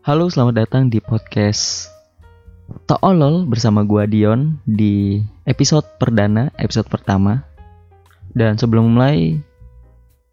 Halo, 0.00 0.32
selamat 0.32 0.64
datang 0.64 0.88
di 0.88 0.96
podcast 0.96 1.92
Toolol 2.88 3.44
bersama 3.44 3.84
gua 3.84 4.08
Dion 4.08 4.56
di 4.64 5.20
episode 5.44 5.84
perdana, 6.00 6.48
episode 6.56 6.88
pertama. 6.88 7.44
Dan 8.32 8.56
sebelum 8.56 8.96
mulai, 8.96 9.36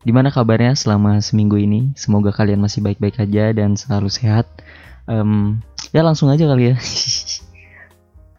gimana 0.08 0.32
kabarnya 0.32 0.72
selama 0.72 1.20
seminggu 1.20 1.59
ini? 1.59 1.91
Semoga 2.00 2.32
kalian 2.32 2.64
masih 2.64 2.80
baik-baik 2.80 3.20
aja 3.20 3.52
dan 3.52 3.76
selalu 3.76 4.08
sehat. 4.08 4.48
Em, 5.04 5.59
ya 5.91 5.99
langsung 5.99 6.31
aja 6.31 6.48
kali 6.48 6.72
ya. 6.72 6.76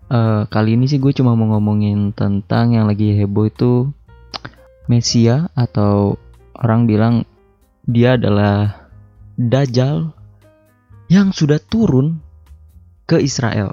Eh, 0.08 0.42
kali 0.48 0.80
ini 0.80 0.88
sih 0.88 0.96
gue 0.96 1.12
cuma 1.12 1.36
mau 1.36 1.52
ngomongin 1.52 2.16
tentang 2.16 2.72
yang 2.72 2.88
lagi 2.88 3.12
heboh 3.12 3.44
itu 3.44 3.92
Mesia 4.88 5.52
atau 5.52 6.16
orang 6.56 6.88
bilang 6.88 7.28
dia 7.84 8.16
adalah 8.16 8.88
Dajjal 9.36 10.16
yang 11.08 11.32
sudah 11.32 11.56
turun 11.58 12.20
ke 13.08 13.16
Israel. 13.18 13.72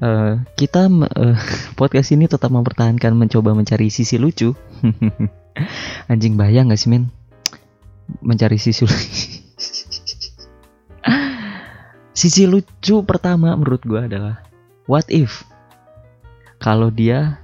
Eh, 0.00 0.40
kita 0.56 0.88
eh, 0.88 1.36
podcast 1.78 2.10
ini 2.16 2.24
tetap 2.24 2.48
mempertahankan 2.48 3.12
mencoba 3.12 3.52
mencari 3.52 3.92
sisi 3.92 4.16
lucu. 4.16 4.56
Anjing 6.10 6.40
bayang 6.40 6.72
gak 6.72 6.80
sih 6.80 6.88
men? 6.88 7.12
Mencari 8.24 8.56
sisi 8.56 8.82
lucu. 8.88 8.96
sisi 12.20 12.44
lucu 12.44 13.00
pertama 13.04 13.56
menurut 13.56 13.80
gua 13.84 14.04
adalah 14.04 14.44
what 14.84 15.08
if 15.08 15.40
kalau 16.60 16.92
dia 16.92 17.40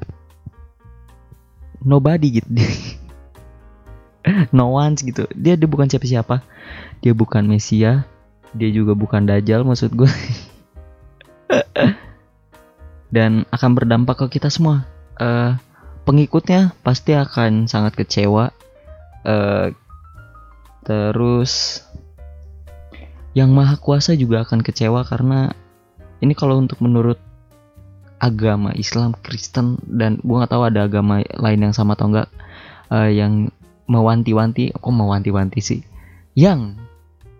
nobody 1.80 2.42
gitu 2.42 2.50
no 4.52 4.76
one 4.76 4.92
gitu 5.00 5.24
dia 5.32 5.56
dia 5.56 5.64
bukan 5.64 5.88
siapa-siapa 5.88 6.44
dia 7.00 7.16
bukan 7.16 7.48
Mesia 7.48 8.04
dia 8.54 8.70
juga 8.70 8.94
bukan 8.94 9.26
Dajjal 9.26 9.66
maksud 9.66 9.96
gue 9.96 10.10
dan 13.16 13.46
akan 13.54 13.70
berdampak 13.72 14.20
ke 14.20 14.38
kita 14.38 14.50
semua. 14.50 14.84
Eh, 15.16 15.52
pengikutnya 16.04 16.74
pasti 16.82 17.14
akan 17.14 17.70
sangat 17.70 17.96
kecewa. 17.96 18.50
Eh, 19.26 19.72
terus 20.86 21.82
yang 23.34 23.52
maha 23.52 23.76
kuasa 23.76 24.14
juga 24.16 24.46
akan 24.46 24.62
kecewa 24.62 25.02
karena 25.04 25.52
ini 26.24 26.32
kalau 26.32 26.62
untuk 26.62 26.80
menurut 26.80 27.20
agama 28.16 28.72
Islam 28.72 29.12
Kristen 29.20 29.76
dan 29.84 30.16
gua 30.24 30.44
nggak 30.44 30.52
tahu 30.56 30.62
ada 30.64 30.88
agama 30.88 31.20
lain 31.20 31.60
yang 31.68 31.74
sama 31.76 31.98
atau 31.98 32.08
enggak 32.12 32.28
eh, 32.92 33.10
yang 33.16 33.52
mewanti-wanti 33.86 34.74
kok 34.74 34.94
mewanti-wanti 34.94 35.60
sih? 35.62 35.80
Yang 36.36 36.80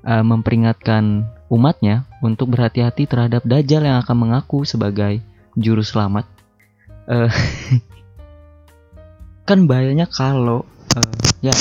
eh, 0.06 0.24
memperingatkan 0.24 1.26
umatnya 1.50 2.06
untuk 2.22 2.54
berhati-hati 2.54 3.10
terhadap 3.10 3.42
dajjal 3.42 3.82
yang 3.82 3.98
akan 4.02 4.16
mengaku 4.16 4.62
sebagai 4.62 5.18
juru 5.58 5.82
selamat 5.82 6.26
Eh, 7.06 7.30
kan 9.48 9.70
bahayanya 9.70 10.10
kalau 10.10 10.66
eh, 10.98 11.14
ya 11.38 11.54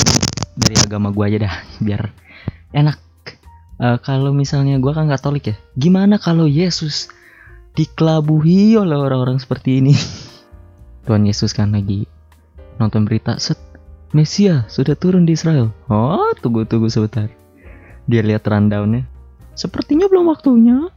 dari 0.58 0.74
agama 0.82 1.14
gua 1.14 1.30
aja 1.30 1.46
dah 1.46 1.56
biar 1.86 2.10
enak 2.74 3.06
Eh, 3.76 4.00
kalau 4.00 4.32
misalnya 4.32 4.80
gua 4.80 4.96
kan 4.96 5.12
Katolik 5.12 5.52
ya 5.52 5.56
gimana 5.76 6.16
kalau 6.16 6.48
Yesus 6.48 7.12
dikelabuhi 7.76 8.80
oleh 8.80 8.96
orang-orang 8.96 9.36
seperti 9.36 9.84
ini. 9.84 9.92
Tuhan 11.06 11.28
Yesus 11.28 11.52
kan 11.52 11.76
lagi 11.76 12.08
nonton 12.80 13.04
berita, 13.04 13.36
set, 13.36 13.60
Mesia 14.16 14.64
sudah 14.72 14.96
turun 14.96 15.28
di 15.28 15.36
Israel. 15.36 15.76
Oh, 15.92 16.32
tunggu-tunggu 16.40 16.88
sebentar. 16.88 17.28
Dia 18.06 18.22
lihat 18.22 18.46
rundownnya. 18.46 19.06
Sepertinya 19.56 20.06
belum 20.06 20.30
waktunya. 20.30 20.90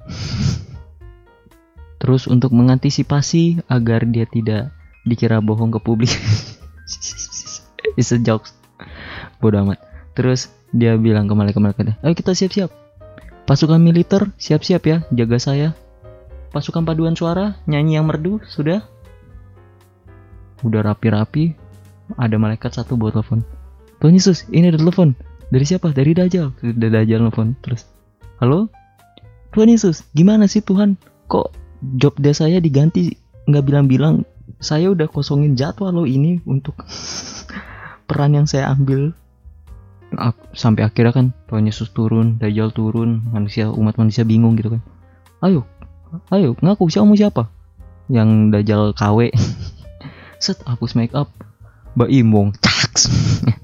Terus 1.98 2.30
untuk 2.30 2.54
mengantisipasi 2.54 3.66
agar 3.66 4.06
dia 4.06 4.28
tidak 4.28 4.70
dikira 5.02 5.42
bohong 5.42 5.74
ke 5.74 5.80
publik. 5.82 6.12
It's 7.98 8.14
a 8.14 8.18
joke. 8.20 8.46
Bodoh 9.42 9.66
amat. 9.66 9.82
Terus 10.14 10.50
dia 10.74 10.94
bilang 11.00 11.30
ke 11.30 11.34
malaikat-malaikatnya, 11.34 11.96
ayo 12.04 12.12
kita 12.12 12.36
siap-siap. 12.36 12.70
Pasukan 13.48 13.80
militer 13.80 14.28
siap-siap 14.36 14.82
ya, 14.84 14.96
jaga 15.08 15.40
saya 15.40 15.72
pasukan 16.48 16.84
paduan 16.84 17.12
suara 17.12 17.60
nyanyi 17.68 18.00
yang 18.00 18.08
merdu 18.08 18.40
sudah 18.48 18.80
udah 20.64 20.80
rapi-rapi 20.90 21.54
ada 22.16 22.36
malaikat 22.40 22.72
satu 22.72 22.96
buat 22.96 23.14
telepon 23.14 23.44
Tuhan 24.00 24.16
Yesus 24.16 24.48
ini 24.48 24.72
ada 24.72 24.80
telepon 24.80 25.12
dari 25.48 25.64
siapa? 25.64 25.92
Dari 25.92 26.12
Dajjal. 26.12 26.52
Udah 26.60 26.88
Dajjal 26.92 27.20
telepon 27.28 27.56
terus 27.64 27.88
halo? 28.40 28.68
Tuhan 29.56 29.72
Yesus 29.72 30.04
gimana 30.12 30.44
sih 30.44 30.60
Tuhan? 30.60 31.00
Kok 31.28 31.52
job 31.96 32.14
desk 32.20 32.44
saya 32.44 32.60
diganti? 32.60 33.16
Nggak 33.48 33.64
bilang-bilang. 33.64 34.28
Saya 34.58 34.90
udah 34.90 35.06
kosongin 35.12 35.54
jadwal 35.54 35.92
lo 35.92 36.04
ini 36.08 36.40
untuk 36.48 36.74
peran 38.08 38.36
yang 38.36 38.48
saya 38.48 38.72
ambil. 38.72 39.12
Sampai 40.56 40.88
akhirnya 40.88 41.12
kan 41.12 41.26
Tuhan 41.52 41.68
Yesus 41.68 41.92
turun 41.92 42.40
Dajjal 42.40 42.72
turun 42.72 43.28
manusia 43.28 43.68
umat 43.68 44.00
manusia 44.00 44.24
bingung 44.24 44.56
gitu 44.56 44.76
kan. 44.76 44.82
Ayo 45.44 45.68
ayo 46.32 46.56
ngaku 46.60 46.88
siapa 46.88 47.12
siapa? 47.16 47.42
Yang 48.08 48.56
dajal 48.56 48.82
KW 48.96 49.28
set 50.44 50.60
hapus 50.64 50.96
make 50.96 51.12
up. 51.12 51.28
Mbak 51.96 52.10
Imong 52.14 52.54
caks 52.62 53.10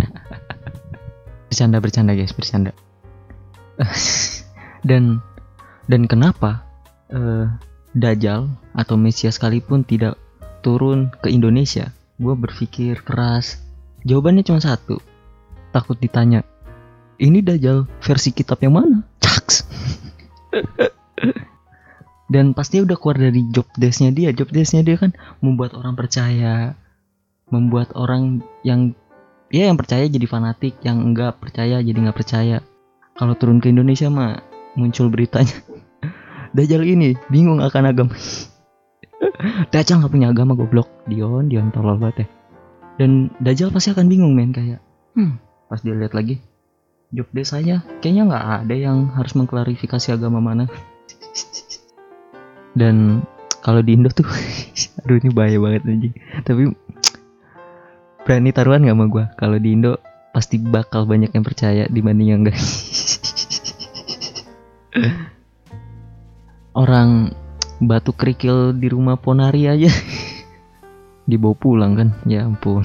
bercanda 1.55 1.79
bercanda 1.79 2.19
guys 2.19 2.35
bercanda. 2.35 2.75
Dan 4.89 5.23
dan 5.87 6.11
kenapa 6.11 6.67
eh, 7.15 7.47
Dajjal 7.95 8.51
atau 8.75 8.99
Mesias 8.99 9.39
sekalipun 9.39 9.87
tidak 9.87 10.19
turun 10.67 11.15
ke 11.23 11.31
Indonesia? 11.31 11.95
Gue 12.19 12.35
berpikir 12.35 13.07
keras. 13.07 13.63
Jawabannya 14.03 14.43
cuma 14.43 14.59
satu. 14.59 14.99
Takut 15.71 15.95
ditanya 15.95 16.43
ini 17.23 17.39
Dajjal 17.39 17.87
versi 18.03 18.35
kitab 18.35 18.59
yang 18.67 18.75
mana? 18.75 19.07
Caks. 19.23 19.63
Dan 22.35 22.51
pasti 22.51 22.83
udah 22.83 22.99
keluar 22.99 23.23
dari 23.23 23.47
job 23.55 23.71
desknya 23.79 24.11
dia. 24.11 24.35
Job 24.35 24.51
desknya 24.51 24.83
dia 24.83 24.99
kan 24.99 25.15
membuat 25.39 25.79
orang 25.79 25.95
percaya 25.95 26.75
membuat 27.53 27.93
orang 27.95 28.43
yang 28.67 28.97
ya 29.53 29.69
yang 29.69 29.77
percaya 29.77 30.07
jadi 30.09 30.25
fanatik 30.25 30.81
yang 30.85 31.03
enggak 31.03 31.41
percaya 31.41 31.81
jadi 31.81 31.99
nggak 32.09 32.17
percaya. 32.17 32.63
Kalau 33.15 33.35
turun 33.39 33.63
ke 33.63 33.71
Indonesia 33.71 34.11
mah 34.11 34.43
muncul 34.75 35.11
beritanya. 35.11 35.55
Dajjal 36.57 36.87
ini 36.87 37.19
bingung 37.29 37.61
akan 37.61 37.83
agama. 37.91 38.15
Dajjal 39.73 40.03
nggak 40.03 40.13
punya 40.13 40.31
agama 40.31 40.55
goblok. 40.55 40.89
Dion 41.11 41.51
Dion 41.51 41.71
tolol 41.75 41.99
banget 41.99 42.25
ya. 42.25 42.29
Dan 42.99 43.31
Dajjal 43.43 43.75
pasti 43.75 43.91
akan 43.91 44.07
bingung 44.07 44.33
men 44.39 44.55
kayak 44.55 44.81
hmm 45.15 45.39
pas 45.71 45.81
dia 45.81 45.97
lihat 45.97 46.13
lagi 46.13 46.39
job 47.15 47.31
saya 47.47 47.83
kayaknya 48.03 48.27
nggak 48.27 48.47
ada 48.67 48.75
yang 48.75 49.11
harus 49.15 49.35
mengklarifikasi 49.39 50.15
agama 50.15 50.43
mana. 50.43 50.67
Dan 52.79 53.23
kalau 53.63 53.81
di 53.81 53.95
Indo 53.95 54.11
tuh 54.11 54.27
aduh 55.07 55.17
ini 55.23 55.31
bahaya 55.31 55.63
banget 55.63 55.83
anjing. 55.87 56.15
Tapi 56.43 56.63
berani 58.25 58.51
taruhan 58.57 58.83
nggak 58.83 58.97
sama 58.97 59.07
gua? 59.13 59.25
Kalau 59.37 59.61
di 59.61 59.77
Indo 59.77 60.01
pasti 60.33 60.59
bakal 60.59 61.07
banyak 61.07 61.31
yang 61.37 61.45
percaya 61.45 61.87
dibanding 61.87 62.29
yang 62.33 62.41
enggak. 62.43 62.59
Orang 66.75 67.37
batu 67.79 68.11
kerikil 68.17 68.75
di 68.75 68.91
rumah 68.91 69.15
Ponari 69.21 69.71
aja. 69.71 69.93
Dibawa 71.31 71.55
pulang 71.55 71.95
kan? 71.95 72.09
Ya 72.27 72.45
ampun. 72.45 72.83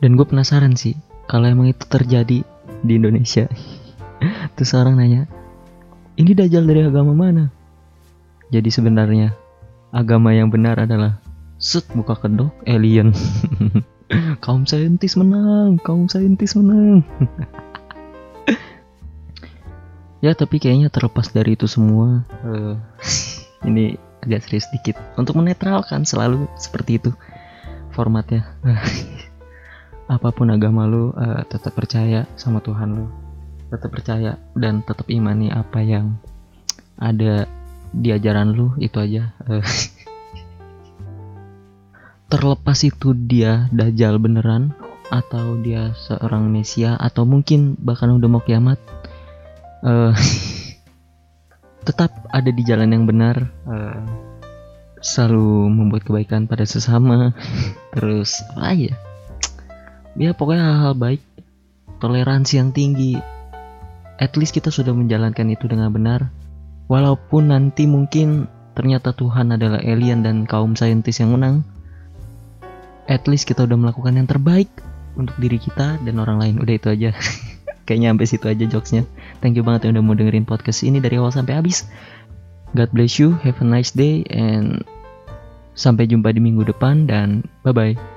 Dan 0.00 0.20
gue 0.20 0.26
penasaran 0.28 0.76
sih 0.76 1.00
kalau 1.24 1.48
emang 1.48 1.72
itu 1.72 1.84
terjadi 1.88 2.44
di 2.84 2.92
Indonesia. 2.92 3.48
Terus 4.56 4.76
orang 4.76 5.00
nanya 5.00 5.24
ini 6.20 6.36
dajjal 6.36 6.64
dari 6.68 6.84
agama 6.84 7.16
mana? 7.16 7.48
Jadi 8.52 8.68
sebenarnya 8.68 9.32
agama 9.90 10.36
yang 10.36 10.52
benar 10.52 10.84
adalah 10.84 11.23
set 11.58 11.86
buka 11.94 12.18
kedok 12.18 12.50
alien. 12.66 13.14
kaum 14.44 14.68
saintis 14.68 15.16
menang, 15.16 15.80
kaum 15.80 16.06
saintis 16.06 16.54
menang. 16.58 17.02
ya 20.24 20.32
tapi 20.32 20.56
kayaknya 20.56 20.88
terlepas 20.88 21.36
dari 21.36 21.52
itu 21.52 21.68
semua 21.68 22.24
eh, 22.48 22.80
ini 23.68 24.00
agak 24.24 24.48
serius 24.48 24.72
dikit 24.72 24.96
untuk 25.20 25.36
menetralkan 25.36 26.08
selalu 26.08 26.48
seperti 26.56 27.00
itu 27.00 27.10
formatnya. 27.92 28.56
Apa 30.04 30.36
pun 30.36 30.52
agama 30.52 30.84
lu 30.84 31.16
eh, 31.16 31.42
tetap 31.48 31.76
percaya 31.76 32.28
sama 32.36 32.60
Tuhan 32.60 32.92
lu 32.92 33.06
tetap 33.72 33.90
percaya 33.90 34.38
dan 34.54 34.86
tetap 34.86 35.10
imani 35.10 35.50
apa 35.50 35.82
yang 35.82 36.14
ada 36.94 37.50
di 37.90 38.14
ajaran 38.14 38.54
lu 38.54 38.70
itu 38.78 38.94
aja 39.02 39.34
Eh, 39.50 39.66
terlepas 42.34 42.82
itu 42.82 43.14
dia 43.14 43.70
dajjal 43.70 44.18
beneran 44.18 44.74
atau 45.14 45.54
dia 45.62 45.94
seorang 45.94 46.50
mesia 46.50 46.98
atau 46.98 47.22
mungkin 47.22 47.78
bahkan 47.78 48.10
udah 48.10 48.26
mau 48.26 48.42
kiamat 48.42 48.74
eh, 49.86 50.10
tetap 51.86 52.10
ada 52.34 52.50
di 52.50 52.66
jalan 52.66 52.90
yang 52.90 53.06
benar 53.06 53.54
eh, 53.70 54.02
selalu 54.98 55.70
membuat 55.70 56.02
kebaikan 56.02 56.50
pada 56.50 56.66
sesama. 56.66 57.30
Terus 57.94 58.42
apa 58.58 58.74
ya? 58.74 58.98
Ya 60.18 60.34
pokoknya 60.34 60.74
hal-hal 60.74 60.94
baik 60.98 61.22
toleransi 62.02 62.58
yang 62.58 62.74
tinggi 62.74 63.22
at 64.18 64.34
least 64.34 64.58
kita 64.58 64.74
sudah 64.74 64.90
menjalankan 64.90 65.54
itu 65.54 65.70
dengan 65.70 65.94
benar. 65.94 66.34
Walaupun 66.90 67.54
nanti 67.54 67.86
mungkin 67.86 68.50
ternyata 68.74 69.14
Tuhan 69.14 69.54
adalah 69.54 69.78
alien 69.86 70.26
dan 70.26 70.50
kaum 70.50 70.74
saintis 70.74 71.22
yang 71.22 71.38
menang 71.38 71.62
at 73.10 73.24
least 73.28 73.48
kita 73.48 73.64
udah 73.64 73.76
melakukan 73.76 74.16
yang 74.16 74.28
terbaik 74.28 74.68
untuk 75.14 75.36
diri 75.38 75.60
kita 75.60 76.00
dan 76.02 76.16
orang 76.18 76.40
lain. 76.40 76.54
Udah 76.60 76.74
itu 76.74 76.88
aja. 76.90 77.10
Kayaknya 77.86 78.08
sampai 78.16 78.26
situ 78.26 78.46
aja 78.48 78.64
jokesnya. 78.64 79.02
Thank 79.44 79.60
you 79.60 79.64
banget 79.64 79.88
yang 79.88 80.00
udah 80.00 80.04
mau 80.04 80.16
dengerin 80.16 80.48
podcast 80.48 80.80
ini 80.82 81.04
dari 81.04 81.20
awal 81.20 81.30
sampai 81.30 81.60
habis. 81.60 81.84
God 82.74 82.90
bless 82.90 83.20
you 83.20 83.36
have 83.44 83.60
a 83.60 83.66
nice 83.66 83.92
day 83.94 84.26
and 84.32 84.82
sampai 85.78 86.10
jumpa 86.10 86.34
di 86.34 86.40
minggu 86.42 86.66
depan 86.66 87.06
dan 87.06 87.42
bye 87.62 87.74
bye 87.74 88.13